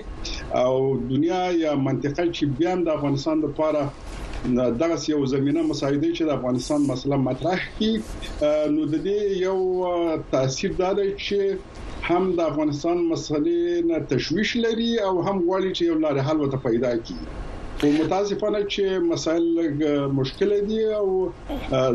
او 0.65 0.75
دنیا 1.15 1.43
یا 1.63 1.75
منطقه 1.89 2.29
چې 2.35 2.55
بیا 2.61 2.75
د 2.87 2.97
افغانستان 2.99 3.45
لپاره 3.47 3.85
دغه 4.79 4.97
یو 5.13 5.25
زمينه 5.33 5.61
مساعده 5.69 6.09
چې 6.17 6.23
د 6.25 6.29
افغانستان 6.39 6.81
مسله 6.91 7.15
مطرح 7.27 7.59
کی 7.77 7.91
نو 8.73 8.81
د 8.91 8.95
دې 9.05 9.19
یو 9.47 9.57
تاثیر 10.33 10.71
دار 10.81 10.95
چې 11.25 11.39
هم 12.07 12.23
د 12.37 12.39
افغانستان 12.51 12.97
مسلې 13.11 13.61
نه 13.89 13.97
تشويش 14.11 14.49
لري 14.65 14.91
او 15.07 15.13
هم 15.27 15.37
غواړي 15.47 15.71
چې 15.77 15.83
یو 15.89 15.97
لار 16.03 16.15
حل 16.27 16.37
وته 16.41 16.57
پیدا 16.67 16.91
کړي 17.03 17.19
خو 17.79 17.87
متاسفانه 17.87 18.59
چې 18.67 18.99
مسایل 19.09 20.07
مشکل 20.15 20.53
دي 20.69 20.79
او 20.93 21.31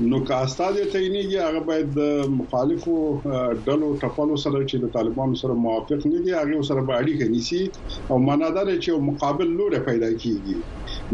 نو 0.00 0.24
که 0.24 0.34
استاد 0.34 0.74
ته 0.92 0.98
یې 1.02 1.38
هغه 1.46 1.60
باید 1.68 1.86
د 1.94 2.00
مخالفو 2.38 2.94
ډلو 3.66 3.88
ټپلو 4.02 4.36
سره 4.44 4.58
چې 4.70 4.76
د 4.82 4.86
طالبانو 4.96 5.34
سره 5.42 5.54
موافق 5.64 6.00
نه 6.12 6.18
دي 6.26 6.30
هغه 6.38 6.62
سره 6.70 6.80
به 6.90 7.00
اړیکه 7.00 7.24
نیسي 7.34 7.62
او 8.10 8.16
معنادار 8.26 8.66
چې 8.84 8.90
مقابل 9.08 9.48
لور 9.58 9.72
پیدا 9.88 10.10
کیږي 10.24 10.56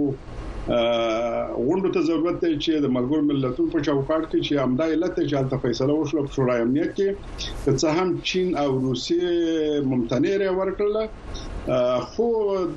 غونډو 0.69 1.89
ته 1.95 2.01
ضرورت 2.09 2.41
دی 2.43 2.53
چې 2.65 2.83
د 2.85 2.87
ملګرو 2.97 3.27
ملتونو 3.31 3.71
په 3.75 3.81
چوکاټ 3.87 4.23
کې 4.31 4.41
چې 4.47 4.55
امدا 4.65 4.87
علت 4.95 5.15
چې 5.29 5.35
حالت 5.39 5.55
فیصله 5.65 5.93
وشول 5.95 6.27
په 6.27 6.35
شورای 6.37 6.61
امنیت 6.65 6.91
کې 6.99 7.09
که 7.65 7.73
څه 7.81 7.89
هم 7.99 8.09
چین 8.33 8.49
او 8.63 8.71
روسیه 8.89 9.31
ممتنع 9.93 10.33
لري 10.35 10.51
ورکړل 10.55 10.97
خو 12.11 12.27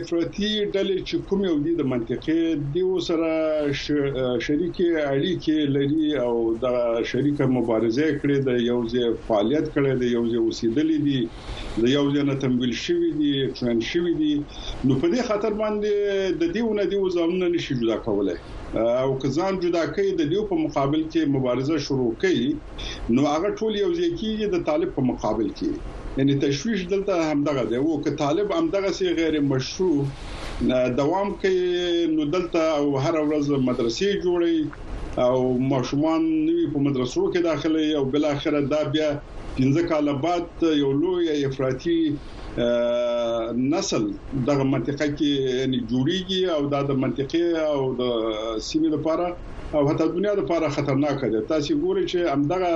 افراطي 0.00 0.50
ډلې 0.74 0.96
چې 1.08 1.18
کوم 1.30 1.42
یو 1.46 1.56
دي 1.64 1.72
د 1.80 1.86
منطقې 1.90 2.72
دی 2.76 2.82
وسره 2.86 3.32
شریکي 4.46 4.88
اړیکې 5.02 5.68
لري 5.74 6.08
او 6.22 6.54
د 6.62 6.96
شریکه 7.10 7.46
مبارزه 7.56 8.06
کړې 8.06 8.46
د 8.48 8.64
یو 8.68 8.78
ځای 8.94 9.12
فعالیت 9.28 9.68
کړې 9.74 10.00
د 10.04 10.10
یو 10.14 10.22
ځای 10.30 10.40
اوسېدلې 10.42 10.98
دي 11.06 11.84
د 11.84 11.94
یو 11.96 12.04
ځای 12.14 12.26
نه 12.30 12.36
تمویل 12.46 12.74
شوې 12.84 13.12
دي 13.20 13.34
چون 13.60 13.84
شوې 13.90 14.14
دي 14.22 14.32
نو 14.40 14.98
په 15.02 15.12
دې 15.14 15.26
خاطر 15.30 15.58
باندې 15.62 16.42
د 16.42 16.52
دیونه 16.58 16.88
دی 16.94 17.02
وزامن 17.04 17.46
نشي 17.58 17.80
جدا 17.84 18.00
کولای 18.08 18.36
او 19.04 19.08
کزان 19.26 19.62
جدا 19.68 19.86
کوي 19.94 20.10
د 20.24 20.30
دیو 20.34 20.46
په 20.52 20.62
مقابل 20.66 21.06
کې 21.06 21.38
مبارزه 21.38 21.80
شروع 21.88 22.10
کوي 22.26 22.50
نو 22.58 23.30
هغه 23.34 23.54
ټول 23.60 23.82
یو 23.84 23.94
ځکه 24.02 24.52
د 24.58 24.66
طالب 24.72 24.98
په 25.00 25.10
مقابل 25.14 25.52
کې 25.60 25.98
یعنی 26.16 26.38
تشویش 26.38 26.86
دلته 26.86 27.24
همدغه 27.24 27.64
دی 27.64 27.76
او 27.76 28.02
که 28.02 28.10
طالب 28.10 28.52
همدغه 28.52 28.92
سي 28.92 29.14
غیر 29.14 29.40
مشروع 29.40 30.04
دوام 30.96 31.34
کوي 31.42 32.06
نو 32.16 32.24
دلته 32.34 32.62
او 32.80 32.88
هر 33.04 33.14
ورځ 33.28 33.46
مدرسې 33.68 34.08
جوړي 34.24 34.58
او 35.28 35.40
ماشومان 35.72 36.20
نوی 36.46 36.64
په 36.72 36.78
مدرسو 36.86 37.22
کې 37.32 37.40
داخلي 37.48 37.88
او 37.98 38.02
بل 38.12 38.24
اخره 38.34 38.60
دا 38.72 38.80
بیا 38.94 39.08
پنځه 39.56 39.82
کاله 39.92 40.12
بعد 40.26 40.46
یو 40.82 40.90
لوی 41.02 41.26
افراطي 41.48 42.00
نسل 43.72 44.04
دغه 44.48 44.64
منطقه 44.72 45.06
کې 45.18 45.30
یعنی 45.62 45.78
جوړیږي 45.90 46.42
او 46.56 46.60
د 46.74 46.92
منطقې 47.02 47.46
او 47.72 47.80
د 48.00 48.02
سیمې 48.68 48.88
لپاره 48.94 49.26
او 49.78 49.88
حتی 49.90 50.04
دنیا 50.18 50.32
لپاره 50.42 50.66
خطرناک 50.76 51.18
دی 51.32 51.40
تاسو 51.54 51.72
ګورئ 51.82 52.04
چې 52.10 52.18
همدغه 52.34 52.74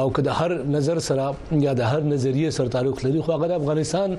او 0.00 0.10
که 0.12 0.22
د 0.22 0.28
هر 0.40 0.54
نظر 0.76 0.98
سره 1.08 1.34
یا 1.66 1.74
د 1.82 1.92
هر 1.94 2.00
نظریه 2.12 2.50
سره 2.58 2.68
تعلق 2.76 3.04
لري 3.06 3.20
خو 3.28 3.32
هغه 3.34 3.54
افغانستان 3.60 4.16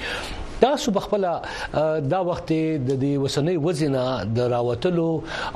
تاسو 0.61 0.91
بخپل 0.93 1.23
دا 2.13 2.19
وخت 2.29 2.51
د 2.89 2.97
دې 3.03 3.11
وسنۍ 3.21 3.57
وزنه 3.67 4.33
د 4.39 4.49
راوتلو 4.53 5.07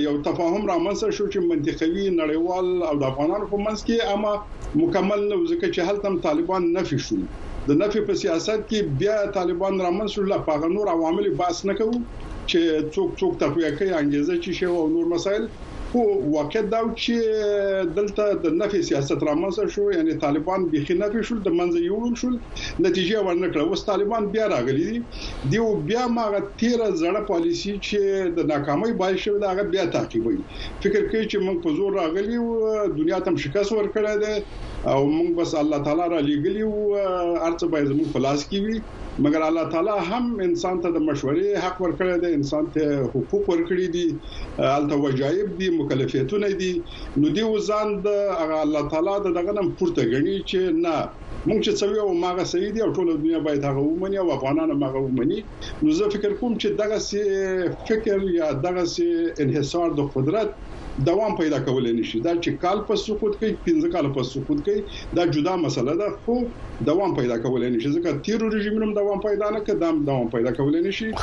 یو 0.06 0.12
تفاهم 0.28 0.66
رامنځته 0.72 1.08
شو 1.18 1.24
چې 1.32 1.38
منطقوي 1.50 2.02
نړیوال 2.20 2.66
او 2.88 2.94
د 3.02 3.04
افغانانو 3.10 3.46
په 3.52 3.58
منځ 3.66 3.78
کې 3.86 3.96
اما 4.14 4.32
مکمل 4.82 5.20
نه 5.30 5.36
ځکه 5.52 5.66
چې 5.74 5.80
هلته 5.88 6.08
طالبان 6.26 6.62
نفي 6.76 6.98
شو 7.06 7.18
د 7.68 7.78
نفي 7.82 8.00
په 8.10 8.14
سیاست 8.22 8.62
کې 8.70 8.78
بیا 9.02 9.16
طالبان 9.38 9.74
رامنځته 9.86 10.14
شول 10.16 10.32
په 10.48 10.54
غنور 10.64 10.86
عوامل 10.96 11.26
باس 11.40 11.56
نه 11.70 11.74
کوو 11.80 11.96
چې 12.50 12.60
څوک 12.96 13.10
څوک 13.22 13.32
تفویق 13.44 13.72
کوي 13.80 13.92
انګیزه 14.02 14.34
چې 14.42 14.50
شی 14.60 14.66
او 14.70 14.82
نور 14.96 15.06
مسایل 15.14 15.44
خو 15.94 16.02
واقع 16.36 16.62
دا 16.74 16.78
چې 17.02 17.16
دلته 17.98 18.24
د 18.44 18.54
نفي 18.60 18.80
سیاست 18.88 19.20
رامنځته 19.28 19.64
شو 19.74 19.84
یعنی 19.96 20.14
طالبان 20.24 20.60
بيخي 20.72 20.94
نفي 21.02 21.20
شو 21.28 21.34
د 21.46 21.54
منځ 21.58 21.72
یوړل 21.88 22.14
شو 22.22 22.30
نتیجه 22.86 23.18
ورنکړه 23.26 23.62
اوس 23.68 23.84
طالبان 23.90 24.22
بیا 24.34 24.46
راغلي 24.54 24.86
دي 24.88 24.98
دیو 25.52 25.66
بیا 25.90 26.04
ماغه 26.16 26.40
13 26.64 26.98
زړه 27.02 27.22
پالیسی 27.30 27.74
چې 27.86 28.00
د 28.38 28.50
ناکامۍ 28.54 28.92
بای 29.02 29.14
شو 29.26 29.38
دا 29.44 29.50
بیا 29.72 29.84
تعقیبوي 29.98 30.40
فکر 30.82 31.08
کوي 31.10 31.24
چې 31.30 31.38
موږ 31.46 31.56
په 31.68 31.78
زور 31.80 31.98
راغلي 32.02 32.36
او 32.46 32.92
دنیا 32.98 33.18
ته 33.28 33.38
شکست 33.48 33.70
ورکړه 33.74 34.12
ده 34.22 34.34
او 34.92 35.02
موږ 35.10 35.28
بس 35.36 35.52
الله 35.58 35.78
تعالی 35.86 36.06
را 36.12 36.18
لګلی 36.30 36.62
او 36.68 36.76
ارڅ 37.46 37.60
به 37.74 37.78
زموږ 37.90 38.06
خلاص 38.16 38.40
کی 38.50 38.58
وي 38.64 38.74
مګر 39.24 39.42
الله 39.48 39.64
تعالی 39.72 39.96
هم 40.10 40.24
انسان 40.46 40.76
ته 40.86 40.96
د 40.96 41.02
مشورې 41.06 41.48
حق 41.66 41.76
ورکړی 41.84 42.14
دی 42.24 42.30
انسان 42.38 42.64
ته 42.74 42.84
حقوق 43.14 43.44
ورکړي 43.52 43.86
دي 43.94 44.06
الته 44.76 44.94
وجایب 45.04 45.48
دي 45.60 45.68
مکلفیتونه 45.78 46.48
دي 46.60 46.70
نو 47.22 47.28
دی 47.38 47.42
وزان 47.54 47.88
د 48.08 48.50
الله 48.62 48.82
تعالی 48.96 49.14
د 49.28 49.36
دغه 49.38 49.52
نم 49.60 49.68
پورته 49.80 50.02
غني 50.12 50.36
چې 50.50 50.60
نه 50.84 50.94
موږ 51.48 51.58
چې 51.64 51.72
څه 51.78 51.84
یو 52.02 52.08
ماغه 52.26 52.44
صحیح 52.52 52.70
دی 52.76 52.80
او 52.88 52.92
ټول 52.96 53.08
دنیا 53.22 53.38
باید 53.48 53.62
هغه 53.70 53.80
ومني 53.88 54.18
او 54.24 54.28
افغانان 54.36 54.76
ماغه 54.84 54.98
ومني 55.06 55.38
نو 55.82 55.96
زه 56.02 56.08
فکر 56.18 56.32
کوم 56.40 56.52
چې 56.60 56.68
دغه 56.80 56.98
سي 57.08 57.24
فکر 57.88 58.18
یا 58.40 58.52
دغه 58.68 58.84
سي 58.96 59.08
انحصار 59.46 59.88
د 59.98 60.10
قدرت 60.14 60.52
دوام 61.06 61.36
پیدا 61.36 61.58
کولای 61.58 61.92
نشي 61.92 62.20
دا 62.24 62.32
چې 62.36 62.54
کال 62.64 62.80
په 62.88 62.96
سقوط 63.04 63.36
کوي 63.38 63.54
15 63.68 63.90
کال 63.94 64.08
په 64.18 64.26
سقوط 64.32 64.60
کوي 64.68 64.82
دا 65.18 65.24
جدا 65.36 65.54
مسله 65.62 65.94
ده 66.00 66.10
خو 66.26 66.36
دوام 66.88 67.14
پیدا 67.16 67.38
کولای 67.46 67.70
نشي 67.76 67.90
ځکه 67.94 68.20
تیر 68.28 68.44
رژیمونو 68.56 68.92
دوام 68.98 69.20
پیدا 69.24 69.48
نه 69.56 69.60
کړم 69.70 69.96
دوام 70.10 70.30
پیدا 70.36 70.52
کولای 70.60 70.82
نشي 70.88 71.08
نو 71.14 71.16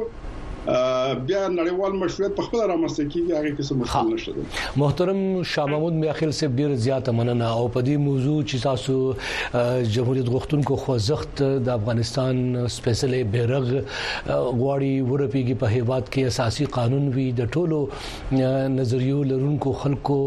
بیا 0.66 1.40
نړیوال 1.48 1.92
مشروعیت 1.96 2.36
په 2.36 2.42
خپل 2.44 2.60
رامسته 2.68 3.02
کیږي 3.08 3.40
هغه 3.40 3.58
کیسه 3.58 3.74
مشکل 3.80 4.08
نشته 4.12 4.78
محترم 4.80 5.18
شاه 5.50 5.66
محمود 5.72 5.92
میاخیل 5.98 6.30
صاحب 6.38 6.56
ډیر 6.60 6.72
زیاته 6.86 7.12
مننه 7.18 7.50
او 7.58 7.68
په 7.76 7.80
دې 7.80 7.96
موضوع 7.96 8.42
چې 8.52 8.62
تاسو 8.68 9.90
جمهوریت 9.96 10.30
غوښتونکو 10.32 10.76
خوځښت 10.84 11.42
د 11.68 11.70
افغانستان 11.76 12.40
سپیشلې 12.78 13.30
بیرغ 13.34 13.68
غواړي 13.68 14.96
ورپیږي 15.12 15.60
په 15.60 15.66
هیواد 15.76 16.08
کې 16.08 16.32
اساسي 16.32 16.64
قانون 16.78 17.06
وی 17.18 17.28
د 17.42 17.52
ټولو 17.58 18.42
نظریو 18.78 19.22
لرونکو 19.34 19.72
خلکو 19.84 20.18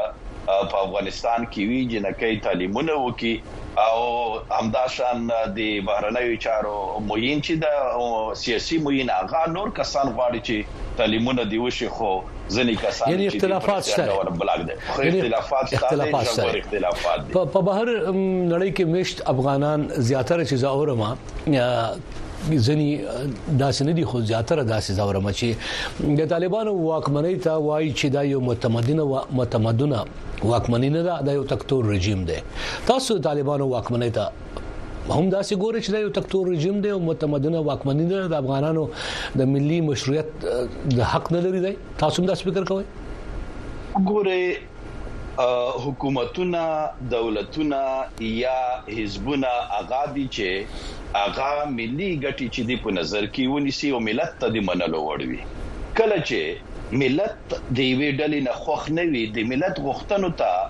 په 0.48 0.86
افغانستان 0.86 1.50
کې 1.50 1.72
وی 1.72 1.84
جنکې 1.92 2.48
تعلیمونه 2.48 3.02
وکي 3.06 3.36
او 3.78 4.36
همداشان 4.50 5.26
د 5.56 5.60
بهرنیو 5.88 6.36
چارو 6.44 6.74
موین 7.10 7.42
چې 7.42 7.50
د 7.64 8.34
سیاسي 8.42 8.78
موین 8.86 9.10
هغه 9.14 9.42
نور 9.54 9.70
کسان 9.80 10.12
غواړي 10.18 10.40
چې 10.48 10.56
تعلیمونه 11.00 11.44
دی 11.52 11.58
وشي 11.64 11.88
خو 11.98 12.12
ځنې 12.50 12.76
کسان 12.84 13.10
یعنی 13.14 13.26
اختلافات 13.32 13.84
شته 13.90 14.36
بلاک 14.44 14.60
دي 14.70 14.78
اختلافات 14.92 15.74
اختلافات 15.80 16.26
شته 16.30 16.58
اختلافات 16.62 17.20
په 17.30 17.60
بهر 17.70 17.86
نړۍ 18.48 18.76
کې 18.76 18.82
مشت 18.94 19.28
افغانان 19.34 19.86
زیاتره 19.88 20.44
چې 20.44 20.54
زاورما 20.54 21.16
ځنی 22.56 23.00
داسې 23.60 23.82
نه 23.86 23.92
دي 23.92 24.04
خو 24.08 24.20
زیاتره 24.20 24.62
داسې 24.64 24.92
زورم 24.98 25.30
چې 25.30 25.56
د 26.20 26.28
طالبانو 26.32 26.72
واکمنۍ 26.78 27.36
ته 27.44 27.52
وایي 27.68 27.92
چې 27.92 28.06
دا 28.16 28.22
یو 28.22 28.40
متمدن 28.40 28.98
او 29.00 29.20
متمدنه 29.32 29.98
واکمنۍ 30.44 30.90
نه 30.96 31.02
ده 31.02 31.22
دا 31.26 31.32
یو 31.32 31.44
تکتور 31.52 31.84
رژیم 31.94 32.24
ده 32.24 32.38
تاسو 32.86 33.18
طالبانو 33.28 33.68
واکمنۍ 33.72 34.10
ته 34.10 34.24
هم 35.16 35.28
دا 35.30 35.42
سي 35.42 35.54
ګوري 35.56 35.80
چې 35.84 35.90
دا 35.92 35.98
یو 36.00 36.08
تکتور 36.10 36.48
رژیم 36.52 36.80
دی 36.80 36.90
او 36.90 36.98
متمدنه 37.10 37.58
واکمنۍ 37.68 38.06
ده 38.12 38.26
د 38.28 38.34
افغانانو 38.44 38.88
د 39.38 39.44
ملي 39.52 39.80
مشروعیت 39.90 40.46
د 40.96 40.98
حق 41.12 41.32
نه 41.32 41.40
لري 41.44 41.60
دی 41.66 41.74
تاسو 41.98 42.22
هم 42.22 42.26
دا 42.28 42.34
فکر 42.48 42.64
کوئ 42.64 42.84
ګوره 44.08 44.67
حکومتونه 45.38 46.90
دولتونه 47.10 47.82
یا 48.20 48.56
حزبونه 48.94 49.46
اغا 49.80 50.00
دي 50.14 50.24
چې 50.36 51.20
اغا 51.26 51.50
ملي 51.74 52.08
ګټي 52.22 52.48
چې 52.54 52.62
دی 52.70 52.78
په 52.86 52.94
نظر 52.96 53.26
کې 53.28 53.52
ونیسي 53.52 53.90
او 53.92 54.00
ملت 54.08 54.34
ته 54.40 54.50
د 54.56 54.64
منلو 54.70 55.02
وړ 55.04 55.28
وي 55.28 55.38
کله 56.00 56.18
چې 56.30 56.98
ملت 57.04 57.54
د 57.54 57.78
وی 57.78 58.10
ډلې 58.10 58.50
نه 58.50 58.56
خوخ 58.64 58.90
نه 58.98 59.06
وي 59.14 59.22
د 59.38 59.46
ملت 59.54 59.80
غوښتنو 59.86 60.32
ته 60.42 60.66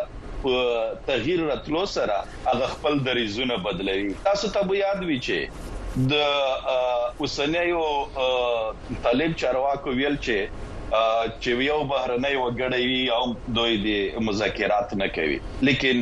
تغییر 1.07 1.41
راتلو 1.51 1.85
سره 1.93 2.17
هغه 2.49 2.67
خپل 2.73 2.99
دریزونه 3.07 3.55
بدلوي 3.69 4.11
تاسو 4.27 4.51
ته 4.57 4.77
یاد 4.81 5.07
وی 5.11 5.17
چې 5.29 6.07
د 6.11 6.73
اوسنیو 7.27 7.85
طالب 9.07 9.37
چارواکو 9.43 9.95
ویل 10.01 10.19
چې 10.27 10.66
چې 11.43 11.51
یو 11.70 11.78
بهرنۍ 11.93 12.34
وګړی 12.39 12.82
وي 12.91 13.03
او 13.18 13.24
دوی 13.57 13.72
د 13.87 13.87
مذاکرات 14.26 14.89
نه 15.01 15.09
کوي 15.16 15.39
لیکن 15.66 15.97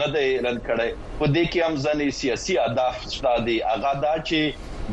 نه 0.02 0.08
دی 0.16 0.26
اعلان 0.36 0.58
کړی 0.68 0.90
په 1.20 1.26
دې 1.36 1.44
کې 1.52 1.60
هم 1.66 1.74
ځنې 1.86 2.08
سیاسي 2.22 2.54
اهداف 2.66 2.96
شته 3.16 3.32
دي 3.46 3.58
هغه 3.70 3.92
دا 4.04 4.14
چې 4.28 4.40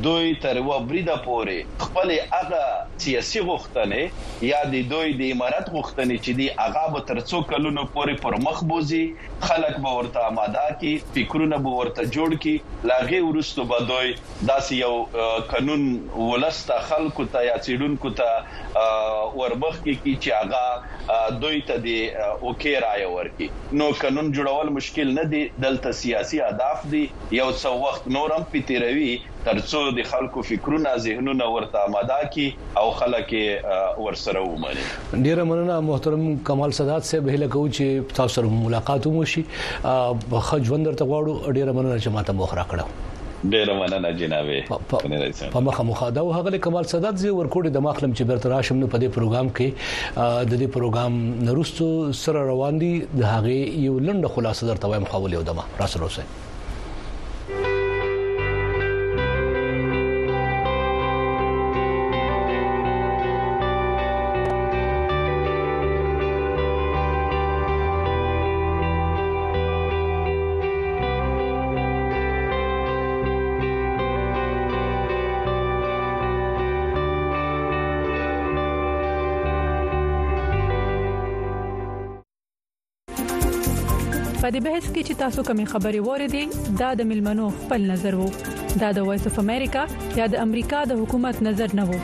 دوی 0.00 0.34
تر 0.42 0.56
و 0.60 0.78
بریدا 0.88 1.14
پورې 1.24 1.84
خپل 1.88 2.10
هغه 2.34 2.60
سیاسي 3.04 3.40
غوښتنې 3.40 4.44
یا 4.50 4.60
د 4.74 4.84
دوی 4.92 5.12
د 5.20 5.32
امارت 5.34 5.66
غوښتنې 5.74 6.16
چې 6.24 6.32
دی 6.38 6.46
هغه 6.60 6.84
به 6.94 7.00
تر 7.10 7.18
څو 7.20 7.40
کلونو 7.50 7.84
پورې 7.96 8.22
پر 8.26 8.36
مخ 8.46 8.62
بوزي 8.70 9.02
خلک 9.50 9.74
به 9.86 9.98
ورته 9.98 10.22
آماده 10.30 10.62
کی 10.82 10.92
فکرونه 11.16 11.58
به 11.66 11.80
ورته 11.80 12.08
جوړ 12.16 12.38
کی 12.46 12.54
لاغه 12.92 13.18
ورستو 13.28 13.64
به 13.72 13.80
دوی 13.90 14.14
داسې 14.20 14.72
یو 14.78 15.44
قانون 15.52 15.84
ولسته 16.32 16.78
خلکو 16.92 17.28
ته 17.36 17.44
یا 17.48 17.58
چیرونکو 17.66 18.12
ته 18.20 18.86
ورمخ 19.34 19.78
کی 19.88 19.96
کی 20.06 20.16
چې 20.20 20.38
هغه 20.38 21.38
دوی 21.44 21.60
ته 21.72 21.76
دی 21.88 21.98
اوکی 22.30 22.74
راي 22.86 23.04
ورکی 23.16 23.50
نو 23.82 23.90
قانون 24.00 24.32
جوړول 24.32 24.74
مشکل 24.80 25.14
نه 25.20 25.28
دی 25.36 25.42
دلته 25.68 25.96
سیاسي 26.02 26.42
اهداف 26.48 26.88
دی 26.96 27.04
یو 27.40 27.50
څو 27.62 27.74
وخت 27.84 28.10
نورم 28.18 28.48
پتیروي 28.56 29.12
ترڅو 29.46 29.78
د 29.94 30.02
خلکو 30.08 30.42
فکرونه 30.48 30.90
ذهنونه 31.04 31.46
ورته 31.52 31.84
آماده 31.86 32.18
کی 32.34 32.44
او 32.82 32.82
خلک 32.98 33.32
ورسره 33.38 34.42
ومني 34.44 34.84
ډیر 35.28 35.42
مننه 35.52 35.78
محترم 35.86 36.26
کمال 36.50 36.74
سادات 36.80 37.08
صاحب 37.12 37.30
هله 37.34 37.48
کو 37.54 37.62
چې 37.78 38.12
تاسو 38.18 38.34
سره 38.36 38.52
ملاقات 38.58 39.08
مو 39.14 39.24
شي 39.32 39.42
خجوندر 40.50 40.98
ته 41.00 41.08
غواړو 41.14 41.56
ډیر 41.56 41.72
مننه 41.78 41.96
چې 42.02 42.14
ماته 42.18 42.36
مخره 42.42 42.66
کړو 42.74 43.50
ډیر 43.56 43.72
مننه 43.80 44.12
جنابې 44.22 45.50
په 45.56 45.64
مخه 45.70 45.86
مخاده 45.90 46.24
او 46.24 46.32
هغه 46.38 46.62
کمال 46.68 46.88
صدات 46.94 47.20
زی 47.24 47.30
ورکوډ 47.38 47.74
د 47.78 47.86
مخلم 47.88 48.14
چې 48.18 48.30
برتر 48.32 48.56
هاشم 48.58 48.80
نو 48.84 48.92
په 48.94 49.02
دې 49.06 49.18
پروګرام 49.18 49.52
کې 49.56 50.22
د 50.52 50.52
دې 50.52 50.72
پروګرام 50.78 51.50
نرستو 51.50 51.90
سره 52.22 52.46
روان 52.52 52.80
دي 52.86 52.92
د 53.08 53.28
هغه 53.32 53.58
یو 53.58 53.98
لنډه 53.98 54.32
خلاصه 54.38 54.70
درته 54.72 54.94
وایم 54.94 55.10
خو 55.16 55.26
له 55.36 55.46
دمه 55.52 55.66
را 55.84 55.90
سره 55.98 56.10
اوسئ 56.10 56.30
کړی 85.04 85.14
چې 85.14 85.22
تاسو 85.24 85.40
کوم 85.48 85.60
خبري 85.72 86.00
وریدي 86.08 86.44
دا 86.82 86.90
د 87.00 87.08
ملمنو 87.12 87.46
خپل 87.62 87.80
نظر 87.94 88.12
وو 88.20 88.28
دا 88.82 88.88
د 88.98 89.08
وایس 89.08 89.24
اف 89.30 89.36
امریکا 89.46 89.82
یا 90.20 90.26
د 90.36 90.44
امریکا 90.48 90.80
د 90.92 91.02
حکومت 91.04 91.36
نظر 91.48 91.68
نه 91.80 91.84
وو 91.90 91.98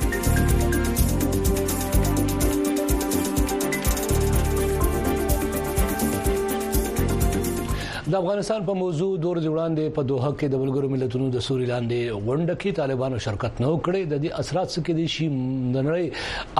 د 8.12 8.14
افغانستان 8.18 8.62
په 8.68 8.74
موضوع 8.80 9.06
دور 9.22 9.36
دی 9.44 9.48
وړاندې 9.54 9.84
په 9.96 10.02
دوه 10.10 10.28
کې 10.40 10.46
د 10.52 10.54
بلګرو 10.60 10.88
ملتونو 10.92 11.24
د 11.32 11.38
سوري 11.46 11.66
لاندې 11.70 11.98
غونډه 12.26 12.54
کې 12.60 12.76
طالبانو 12.76 13.16
شرکت 13.24 13.58
نه 13.64 13.72
وکړي 13.72 14.02
د 14.12 14.14
دې 14.22 14.30
اثرات 14.42 14.68
څه 14.74 14.80
کې 14.86 14.92
دي 14.98 15.04
شي 15.14 15.26
د 15.74 15.76
نړۍ 15.88 16.06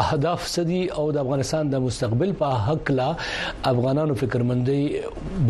اهداف 0.02 0.40
څه 0.54 0.62
دي 0.70 0.80
او 1.02 1.06
د 1.16 1.18
افغانستان 1.22 1.64
د 1.74 1.76
مستقبل 1.84 2.30
په 2.42 2.48
حق 2.66 2.86
لا 2.98 3.06
افغانانو 3.70 4.12
فکرمندي 4.24 4.76